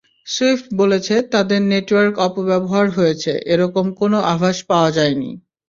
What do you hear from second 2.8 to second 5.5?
হয়েছে—এ রকম কোনো আভাস পাওয়া যায়নি।